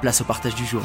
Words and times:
place 0.00 0.20
au 0.20 0.24
partage 0.24 0.54
du 0.54 0.64
jour. 0.64 0.82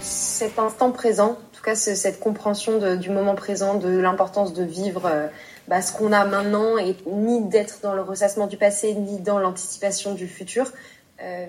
Cet 0.00 0.58
instant 0.58 0.90
présent, 0.90 1.32
en 1.32 1.56
tout 1.56 1.62
cas 1.62 1.74
cette 1.74 2.20
compréhension 2.20 2.96
du 2.96 3.10
moment 3.10 3.34
présent, 3.34 3.74
de 3.74 3.88
l'importance 3.88 4.52
de 4.52 4.64
vivre 4.64 5.06
euh, 5.06 5.28
bah, 5.68 5.80
ce 5.80 5.92
qu'on 5.92 6.12
a 6.12 6.24
maintenant 6.24 6.76
et 6.76 6.96
ni 7.06 7.42
d'être 7.48 7.78
dans 7.82 7.94
le 7.94 8.02
ressassement 8.02 8.46
du 8.46 8.56
passé, 8.56 8.94
ni 8.94 9.20
dans 9.20 9.38
l'anticipation 9.38 10.14
du 10.14 10.26
futur, 10.26 10.72
euh, 11.22 11.46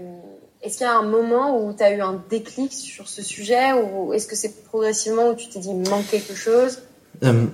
est-ce 0.62 0.78
qu'il 0.78 0.88
y 0.88 0.90
a 0.90 0.98
un 0.98 1.04
moment 1.04 1.64
où 1.64 1.74
tu 1.74 1.84
as 1.84 1.92
eu 1.92 2.02
un 2.02 2.22
déclic 2.30 2.72
sur 2.72 3.08
ce 3.08 3.22
sujet 3.22 3.74
ou 3.74 4.14
est-ce 4.14 4.28
que 4.28 4.36
c'est 4.36 4.64
progressivement 4.64 5.30
où 5.30 5.36
tu 5.36 5.50
t'es 5.50 5.60
dit 5.60 5.70
il 5.70 5.90
manque 5.90 6.08
quelque 6.08 6.34
chose? 6.34 6.84
Euh, 7.24 7.46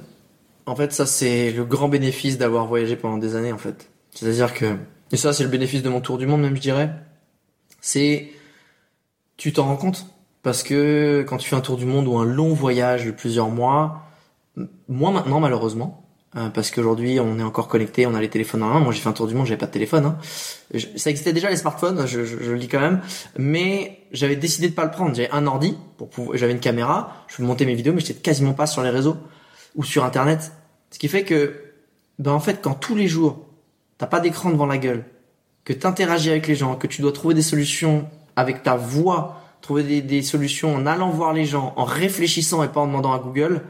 En 0.66 0.76
fait, 0.76 0.94
ça 0.94 1.06
c'est 1.06 1.52
le 1.52 1.66
grand 1.66 1.90
bénéfice 1.90 2.38
d'avoir 2.38 2.68
voyagé 2.68 2.96
pendant 2.96 3.18
des 3.18 3.36
années 3.36 3.52
en 3.52 3.58
fait. 3.58 3.90
C'est-à-dire 4.14 4.54
que 4.54 4.76
et 5.12 5.18
ça 5.18 5.34
c'est 5.34 5.44
le 5.44 5.50
bénéfice 5.50 5.82
de 5.82 5.90
mon 5.90 6.00
tour 6.02 6.18
du 6.18 6.28
monde 6.28 6.42
même 6.42 6.56
je 6.56 6.62
dirais. 6.62 6.90
C'est 7.82 8.30
tu 9.42 9.54
t'en 9.54 9.66
rends 9.66 9.76
compte? 9.76 10.06
Parce 10.44 10.62
que 10.62 11.26
quand 11.28 11.38
tu 11.38 11.50
fais 11.50 11.56
un 11.56 11.62
tour 11.62 11.76
du 11.76 11.86
monde 11.86 12.08
ou 12.08 12.16
un 12.20 12.26
long 12.26 12.54
voyage 12.54 13.08
de 13.08 13.12
plusieurs 13.12 13.50
mois, 13.50 14.04
moi 14.88 15.10
maintenant 15.10 15.40
malheureusement, 15.40 16.06
euh, 16.36 16.50
parce 16.50 16.70
qu'aujourd'hui 16.70 17.20
on 17.20 17.40
est 17.40 17.44
encore 17.44 17.68
connecté, 17.68 18.06
on 18.06 18.14
a 18.14 18.22
les 18.22 18.30
téléphones 18.30 18.62
en 18.62 18.68
main. 18.68 18.80
Moi 18.80 18.94
j'ai 18.94 19.00
fait 19.00 19.10
un 19.10 19.14
tour 19.14 19.26
du 19.26 19.34
monde, 19.34 19.48
j'avais 19.48 19.58
pas 19.58 19.66
de 19.66 19.72
téléphone. 19.72 20.06
Hein. 20.06 20.18
ça 20.96 21.10
existait 21.10 21.34
déjà 21.34 21.50
les 21.50 21.56
smartphones, 21.56 22.06
je, 22.06 22.24
je, 22.24 22.38
je, 22.40 22.52
le 22.52 22.60
dis 22.60 22.68
quand 22.68 22.80
même, 22.80 23.02
mais 23.36 24.02
j'avais 24.12 24.36
décidé 24.36 24.70
de 24.70 24.76
pas 24.76 24.86
le 24.86 24.92
prendre. 24.92 25.16
J'avais 25.16 25.32
un 25.32 25.48
ordi 25.48 25.76
pour 25.98 26.12
pouvoir, 26.12 26.38
j'avais 26.38 26.54
une 26.54 26.60
caméra, 26.60 27.26
je 27.28 27.36
pouvais 27.36 27.48
monter 27.48 27.66
mes 27.66 27.74
vidéos, 27.74 27.94
mais 27.94 28.02
j'étais 28.02 28.22
quasiment 28.22 28.54
pas 28.54 28.68
sur 28.68 28.84
les 28.84 28.92
réseaux 28.92 29.18
ou 29.76 29.84
sur 29.84 30.06
internet. 30.06 30.52
Ce 30.92 31.00
qui 31.00 31.08
fait 31.08 31.24
que, 31.24 31.56
ben 32.20 32.32
en 32.32 32.40
fait, 32.40 32.62
quand 32.62 32.76
tous 32.76 32.94
les 32.94 33.08
jours 33.08 33.48
t'as 33.98 34.06
pas 34.06 34.20
d'écran 34.20 34.52
devant 34.52 34.68
la 34.68 34.78
gueule, 34.78 35.04
que 35.66 35.74
t'interagis 35.74 36.30
avec 36.30 36.46
les 36.46 36.56
gens, 36.56 36.76
que 36.76 36.86
tu 36.86 37.02
dois 37.02 37.12
trouver 37.12 37.34
des 37.34 37.42
solutions 37.42 38.08
avec 38.36 38.64
ta 38.64 38.76
voix, 38.76 39.42
trouver 39.62 39.84
des, 39.84 40.02
des 40.02 40.22
solutions 40.22 40.74
en 40.76 40.86
allant 40.86 41.10
voir 41.10 41.34
les 41.34 41.46
gens, 41.46 41.74
en 41.76 41.84
réfléchissant 41.84 42.64
et 42.64 42.68
pas 42.68 42.82
en 42.82 42.88
demandant 42.88 43.14
à 43.14 43.20
Google. 43.20 43.62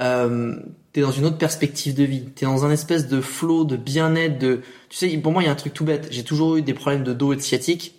Euh, 0.00 0.56
t'es 0.92 1.00
dans 1.00 1.12
une 1.12 1.24
autre 1.24 1.38
perspective 1.38 1.94
de 1.94 2.04
vie. 2.04 2.24
T'es 2.24 2.46
dans 2.46 2.64
un 2.64 2.70
espèce 2.70 3.08
de 3.08 3.20
flow, 3.20 3.64
de 3.64 3.76
bien-être, 3.76 4.38
de, 4.38 4.62
tu 4.88 4.96
sais, 4.96 5.08
pour 5.18 5.32
moi, 5.32 5.42
il 5.42 5.46
y 5.46 5.48
a 5.48 5.52
un 5.52 5.56
truc 5.56 5.74
tout 5.74 5.84
bête. 5.84 6.08
J'ai 6.10 6.24
toujours 6.24 6.56
eu 6.56 6.62
des 6.62 6.74
problèmes 6.74 7.04
de 7.04 7.12
dos 7.12 7.32
et 7.32 7.36
de 7.36 7.40
sciatique. 7.40 7.94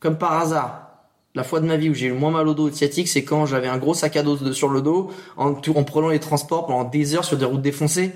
Comme 0.00 0.18
par 0.18 0.32
hasard. 0.32 0.86
La 1.36 1.44
fois 1.44 1.60
de 1.60 1.66
ma 1.66 1.76
vie 1.76 1.88
où 1.88 1.94
j'ai 1.94 2.06
eu 2.06 2.10
le 2.10 2.16
moins 2.16 2.32
mal 2.32 2.48
au 2.48 2.54
dos 2.54 2.66
et 2.66 2.70
de 2.72 2.76
sciatique, 2.76 3.06
c'est 3.06 3.22
quand 3.22 3.46
j'avais 3.46 3.68
un 3.68 3.78
gros 3.78 3.94
sac 3.94 4.16
à 4.16 4.24
dos 4.24 4.52
sur 4.52 4.68
le 4.68 4.82
dos, 4.82 5.12
en, 5.36 5.52
en 5.52 5.84
prenant 5.84 6.08
les 6.08 6.18
transports 6.18 6.66
pendant 6.66 6.82
des 6.82 7.14
heures 7.14 7.24
sur 7.24 7.36
des 7.36 7.44
routes 7.44 7.62
défoncées. 7.62 8.10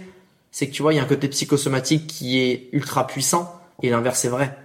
C'est 0.51 0.67
que 0.67 0.73
tu 0.73 0.83
vois, 0.83 0.93
il 0.93 0.97
y 0.97 0.99
a 0.99 1.03
un 1.03 1.07
côté 1.07 1.29
psychosomatique 1.29 2.09
qui 2.09 2.41
est 2.41 2.69
ultra 2.73 3.07
puissant, 3.07 3.55
et 3.83 3.91
l'inverse 3.91 4.25
est 4.25 4.29
vrai. 4.29 4.59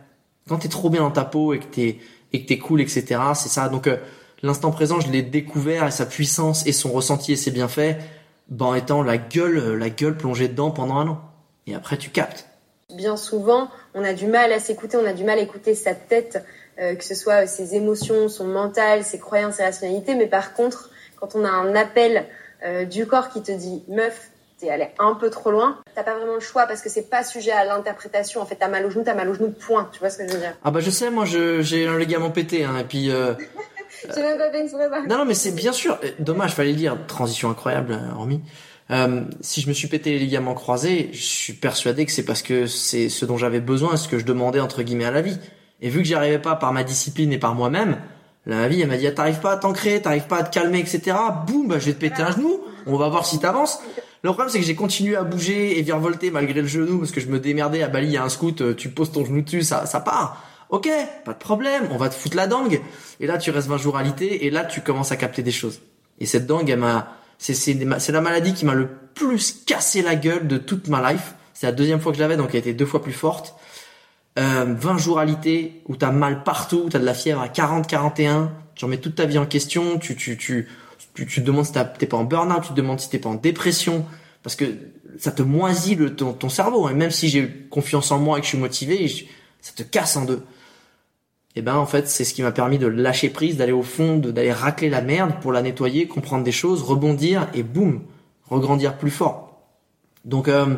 Quand 0.47 0.57
t'es 0.57 0.67
trop 0.67 0.89
bien 0.89 1.01
dans 1.01 1.11
ta 1.11 1.25
peau 1.25 1.53
et 1.53 1.59
que 1.59 1.65
t'es, 1.65 1.99
et 2.33 2.43
que 2.43 2.47
t'es 2.47 2.57
cool, 2.57 2.81
etc., 2.81 3.19
c'est 3.35 3.49
ça. 3.49 3.69
Donc, 3.69 3.87
euh, 3.87 3.97
l'instant 4.43 4.71
présent, 4.71 4.99
je 4.99 5.11
l'ai 5.11 5.21
découvert 5.21 5.87
et 5.87 5.91
sa 5.91 6.05
puissance 6.05 6.65
et 6.65 6.71
son 6.71 6.91
ressenti 6.91 7.33
et 7.33 7.35
ses 7.35 7.51
bienfaits 7.51 7.97
ben, 8.49 8.65
en 8.67 8.75
étant 8.75 9.03
la 9.03 9.17
gueule, 9.17 9.75
la 9.75 9.89
gueule 9.89 10.17
plongée 10.17 10.47
dedans 10.47 10.71
pendant 10.71 10.97
un 10.97 11.07
an. 11.07 11.21
Et 11.67 11.75
après, 11.75 11.97
tu 11.97 12.09
captes. 12.09 12.47
Bien 12.95 13.17
souvent, 13.17 13.69
on 13.93 14.03
a 14.03 14.13
du 14.13 14.25
mal 14.25 14.51
à 14.51 14.59
s'écouter, 14.59 14.97
on 14.97 15.05
a 15.05 15.13
du 15.13 15.23
mal 15.23 15.37
à 15.37 15.41
écouter 15.41 15.75
sa 15.75 15.93
tête, 15.93 16.43
euh, 16.79 16.95
que 16.95 17.03
ce 17.03 17.13
soit 17.13 17.45
ses 17.45 17.75
émotions, 17.75 18.29
son 18.29 18.45
mental, 18.45 19.03
ses 19.03 19.19
croyances, 19.19 19.55
ses 19.55 19.63
rationalités. 19.63 20.15
Mais 20.15 20.25
par 20.25 20.53
contre, 20.53 20.89
quand 21.19 21.35
on 21.35 21.45
a 21.45 21.49
un 21.49 21.75
appel 21.75 22.25
euh, 22.63 22.85
du 22.85 23.05
corps 23.05 23.29
qui 23.29 23.43
te 23.43 23.51
dit 23.51 23.83
meuf, 23.87 24.31
t'es 24.59 24.69
allé 24.69 24.89
un 24.99 25.15
peu 25.15 25.29
trop 25.29 25.51
loin, 25.51 25.79
t'as 25.95 26.03
pas 26.03 26.15
vraiment 26.15 26.35
le 26.35 26.39
choix 26.39 26.65
parce 26.65 26.81
que 26.81 26.89
c'est 26.89 27.09
pas 27.09 27.23
sujet 27.23 27.51
à 27.51 27.65
l'interprétation. 27.65 28.41
En 28.41 28.45
fait, 28.45 28.55
t'as 28.55 28.67
mal 28.67 28.85
au 28.85 28.89
genou, 28.89 29.03
t'as 29.03 29.15
mal 29.15 29.29
au 29.29 29.33
genou, 29.33 29.51
point. 29.51 29.89
Tu 29.91 29.99
vois 29.99 30.09
ce 30.09 30.17
que 30.17 30.27
je 30.27 30.33
veux 30.33 30.39
dire? 30.39 30.55
Ah 30.63 30.71
bah 30.71 30.79
je 30.81 30.89
sais, 30.89 31.09
moi 31.09 31.25
j'ai 31.25 31.87
un 31.87 31.97
ligament 31.97 32.31
pété, 32.31 32.63
hein, 32.65 32.77
et 32.79 32.83
puis. 32.83 33.09
Euh, 33.11 33.33
J'ai 34.15 34.21
même 34.21 34.37
pas 34.37 34.49
fait 34.49 35.07
Non, 35.07 35.17
non, 35.17 35.25
mais 35.25 35.33
c'est 35.33 35.51
bien 35.51 35.73
sûr. 35.73 35.99
Dommage, 36.19 36.53
fallait 36.53 36.71
le 36.71 36.77
dire. 36.77 36.95
Transition 37.07 37.49
incroyable, 37.49 37.93
euh, 37.93 38.15
hormis. 38.15 38.41
Euh, 38.91 39.23
si 39.41 39.61
je 39.61 39.67
me 39.67 39.73
suis 39.73 39.87
pété 39.87 40.11
les 40.11 40.19
ligaments 40.19 40.53
croisés, 40.53 41.09
je 41.11 41.21
suis 41.21 41.53
persuadé 41.53 42.05
que 42.05 42.11
c'est 42.11 42.23
parce 42.23 42.41
que 42.41 42.65
c'est 42.65 43.09
ce 43.09 43.25
dont 43.25 43.37
j'avais 43.37 43.59
besoin, 43.59 43.97
ce 43.97 44.07
que 44.07 44.17
je 44.17 44.25
demandais 44.25 44.59
entre 44.59 44.83
guillemets 44.83 45.05
à 45.05 45.11
la 45.11 45.21
vie. 45.21 45.37
Et 45.81 45.89
vu 45.89 45.99
que 45.99 46.05
j'y 46.05 46.15
arrivais 46.15 46.39
pas 46.39 46.55
par 46.55 46.73
ma 46.73 46.83
discipline 46.83 47.31
et 47.31 47.37
par 47.37 47.55
moi-même, 47.55 47.97
la 48.45 48.67
vie 48.67 48.81
elle 48.81 48.87
m'a 48.87 48.97
dit 48.97 49.05
ah, 49.05 49.11
t'arrives 49.11 49.41
pas 49.41 49.51
à 49.51 49.57
t'ancrer, 49.57 50.01
t'arrives 50.01 50.27
pas 50.27 50.37
à 50.37 50.43
te 50.43 50.51
calmer, 50.51 50.79
etc. 50.79 51.15
Boum, 51.45 51.67
bah 51.67 51.77
je 51.77 51.85
vais 51.85 51.93
te 51.93 51.99
péter 51.99 52.23
un 52.23 52.31
genou. 52.31 52.61
On 52.87 52.97
va 52.97 53.09
voir 53.09 53.25
si 53.25 53.39
t'avances. 53.39 53.79
Le 54.23 54.31
problème 54.31 54.49
c'est 54.49 54.59
que 54.59 54.65
j'ai 54.65 54.75
continué 54.75 55.15
à 55.15 55.23
bouger 55.23 55.79
et 55.79 55.81
virevolter 55.81 56.31
malgré 56.31 56.61
le 56.61 56.67
genou 56.67 56.99
parce 56.99 57.11
que 57.11 57.21
je 57.21 57.27
me 57.27 57.39
démerdais 57.39 57.83
à 57.83 57.87
Bali, 57.87 58.07
il 58.07 58.13
y 58.13 58.17
a 58.17 58.23
un 58.23 58.29
scout, 58.29 58.61
euh, 58.61 58.73
tu 58.75 58.89
poses 58.89 59.11
ton 59.11 59.25
genou 59.25 59.41
dessus, 59.41 59.63
ça 59.63 59.85
ça 59.85 59.99
part. 59.99 60.43
Ok, 60.69 60.87
pas 61.25 61.33
de 61.33 61.39
problème, 61.39 61.87
on 61.91 61.97
va 61.97 62.09
te 62.09 62.13
foutre 62.13 62.37
la 62.37 62.45
dangue. 62.45 62.79
Et 63.19 63.25
là, 63.25 63.39
tu 63.39 63.49
restes 63.49 63.67
20 63.67 63.77
jours 63.77 63.97
alité, 63.97 64.45
et 64.45 64.51
là, 64.51 64.63
tu 64.63 64.81
commences 64.81 65.11
à 65.11 65.15
capter 65.15 65.41
des 65.41 65.51
choses. 65.51 65.81
Et 66.19 66.27
cette 66.27 66.45
dangue, 66.45 66.69
elle 66.69 66.79
m'a, 66.79 67.15
c'est, 67.39 67.55
c'est, 67.55 68.11
la 68.11 68.21
maladie 68.21 68.53
qui 68.53 68.65
m'a 68.65 68.75
le 68.75 68.87
plus 69.15 69.63
cassé 69.65 70.03
la 70.03 70.15
gueule 70.15 70.47
de 70.47 70.57
toute 70.57 70.87
ma 70.87 71.11
life. 71.11 71.33
C'est 71.53 71.65
la 71.65 71.71
deuxième 71.71 71.99
fois 71.99 72.11
que 72.11 72.17
je 72.17 72.21
l'avais, 72.21 72.37
donc 72.37 72.49
elle 72.51 72.59
était 72.59 72.73
deux 72.73 72.85
fois 72.85 73.01
plus 73.01 73.13
forte. 73.13 73.55
Euh, 74.37 74.75
20 74.77 74.97
jours 74.99 75.17
alité, 75.17 75.81
où 75.87 75.95
t'as 75.95 76.11
mal 76.11 76.43
partout, 76.43 76.87
t'as 76.91 76.99
de 76.99 77.05
la 77.05 77.15
fièvre 77.15 77.41
à 77.41 77.49
40, 77.49 77.87
41, 77.87 78.51
tu 78.75 78.85
remets 78.85 78.97
toute 78.97 79.15
ta 79.15 79.25
vie 79.25 79.39
en 79.39 79.47
question, 79.47 79.97
tu, 79.97 80.15
tu, 80.15 80.37
tu, 80.37 80.67
tu, 81.19 81.25
tu 81.25 81.41
te 81.41 81.45
demandes 81.45 81.65
si 81.65 81.73
t'es 81.73 82.05
pas 82.05 82.17
en 82.17 82.23
burn-out, 82.23 82.61
tu 82.63 82.69
te 82.69 82.73
demandes 82.73 82.99
si 82.99 83.09
t'es 83.09 83.19
pas 83.19 83.29
en 83.29 83.35
dépression, 83.35 84.05
parce 84.43 84.55
que 84.55 84.65
ça 85.17 85.31
te 85.31 85.41
moisit 85.41 85.95
le, 85.95 86.15
ton, 86.15 86.33
ton 86.33 86.49
cerveau. 86.49 86.89
Et 86.89 86.93
même 86.93 87.11
si 87.11 87.29
j'ai 87.29 87.47
confiance 87.69 88.11
en 88.11 88.19
moi 88.19 88.37
et 88.37 88.41
que 88.41 88.45
je 88.45 88.49
suis 88.49 88.57
motivé, 88.57 89.07
ça 89.61 89.73
te 89.75 89.83
casse 89.83 90.15
en 90.15 90.25
deux 90.25 90.43
et 91.55 91.59
eh 91.59 91.61
ben 91.63 91.75
en 91.75 91.87
fait 91.87 92.07
c'est 92.07 92.25
ce 92.25 92.35
qui 92.35 92.43
m'a 92.43 92.51
permis 92.51 92.77
de 92.77 92.85
lâcher 92.85 93.29
prise, 93.29 93.57
d'aller 93.57 93.71
au 93.71 93.81
fond, 93.81 94.17
d'aller 94.17 94.53
racler 94.53 94.87
la 94.87 95.01
merde 95.01 95.33
pour 95.41 95.51
la 95.51 95.63
nettoyer, 95.63 96.07
comprendre 96.07 96.43
des 96.43 96.51
choses, 96.51 96.83
rebondir 96.83 97.47
et 97.55 97.63
boum, 97.63 98.03
regrandir 98.47 98.97
plus 98.97 99.09
fort. 99.09 99.59
Donc 100.25 100.47
euh, 100.47 100.75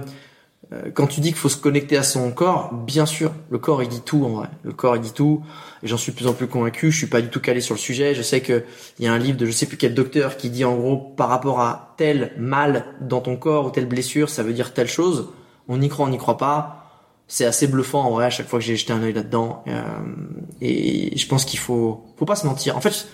quand 0.94 1.08
tu 1.08 1.20
dis 1.20 1.30
qu'il 1.30 1.38
faut 1.38 1.50
se 1.50 1.58
connecter 1.58 1.98
à 1.98 2.04
son 2.04 2.32
corps, 2.32 2.74
bien 2.74 3.06
sûr, 3.06 3.34
le 3.50 3.58
corps 3.58 3.84
il 3.84 3.90
dit 3.90 4.02
tout 4.02 4.24
en 4.24 4.30
vrai. 4.30 4.48
Le 4.64 4.72
corps 4.72 4.96
il 4.96 5.02
dit 5.02 5.12
tout. 5.12 5.44
Et 5.84 5.88
j'en 5.88 5.98
suis 5.98 6.14
de 6.14 6.18
plus 6.18 6.28
en 6.28 6.34
plus 6.34 6.48
convaincu. 6.48 6.92
Je 6.92 6.98
suis 6.98 7.08
pas 7.08 7.22
du 7.22 7.30
tout 7.30 7.42
calé 7.42 7.60
sur 7.60 7.76
le 7.76 7.80
sujet. 7.80 8.16
Je 8.16 8.22
sais 8.22 8.40
que 8.40 8.64
il 8.98 9.06
y 9.06 9.08
a 9.08 9.14
un 9.14 9.18
livre 9.18 9.38
de 9.38 9.46
je 9.46 9.52
sais 9.52 9.66
plus 9.66 9.76
quel 9.76 9.94
docteur 9.94 10.38
qui 10.38 10.50
dit 10.50 10.64
en 10.64 10.76
gros 10.76 10.96
par 10.96 11.28
rapport 11.28 11.60
à 11.60 11.94
tel 11.98 12.34
mal 12.38 12.86
dans 13.02 13.20
ton 13.20 13.36
corps 13.36 13.66
ou 13.66 13.70
telle 13.72 13.88
blessure, 13.88 14.30
ça 14.30 14.44
veut 14.44 14.54
dire 14.54 14.74
telle 14.74 14.88
chose. 14.88 15.30
On 15.68 15.82
y 15.82 15.90
croit, 15.90 16.06
on 16.06 16.10
n'y 16.10 16.18
croit 16.18 16.38
pas 16.38 16.82
c'est 17.32 17.46
assez 17.46 17.66
bluffant 17.66 18.04
en 18.04 18.12
vrai 18.12 18.26
à 18.26 18.30
chaque 18.30 18.50
fois 18.50 18.60
que 18.60 18.66
j'ai 18.66 18.76
jeté 18.76 18.92
un 18.92 19.02
œil 19.02 19.14
là-dedans. 19.14 19.64
Euh, 19.68 19.82
et 20.60 21.18
je 21.18 21.28
pense 21.28 21.46
qu'il 21.46 21.60
faut, 21.60 22.04
faut 22.18 22.26
pas 22.26 22.36
se 22.36 22.46
mentir. 22.46 22.76
En 22.76 22.82
fait, 22.82 23.08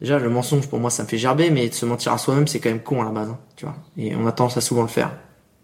déjà 0.00 0.20
le 0.20 0.30
mensonge 0.30 0.68
pour 0.68 0.78
moi 0.78 0.90
ça 0.90 1.02
me 1.02 1.08
fait 1.08 1.18
gerber, 1.18 1.50
mais 1.50 1.68
de 1.68 1.74
se 1.74 1.84
mentir 1.84 2.12
à 2.12 2.18
soi-même 2.18 2.46
c'est 2.46 2.60
quand 2.60 2.68
même 2.68 2.80
con 2.80 3.02
à 3.02 3.04
la 3.04 3.10
base, 3.10 3.30
hein, 3.30 3.38
tu 3.56 3.64
vois. 3.64 3.74
Et 3.96 4.14
on 4.14 4.28
a 4.28 4.32
tendance 4.32 4.56
à 4.56 4.60
souvent 4.60 4.82
le 4.82 4.88
faire 4.88 5.10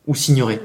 ou 0.09 0.17
s'ignorer. 0.17 0.61